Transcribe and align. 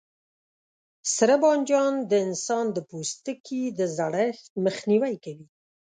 سره 1.15 1.35
بانجان 1.43 1.93
د 2.09 2.11
انسان 2.27 2.65
د 2.73 2.77
پوستکي 2.89 3.63
د 3.79 3.79
زړښت 3.97 4.51
مخنیوی 4.65 5.15
کوي. 5.23 5.47